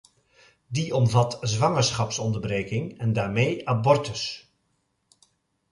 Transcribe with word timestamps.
Die 0.67 0.95
omvat 0.95 1.37
zwangerschapsonderbreking 1.41 2.99
en 2.99 3.13
daarmee 3.13 3.67
abortus! 3.69 4.51